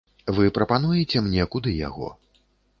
[0.37, 2.13] Вы прапануеце мне куды яго?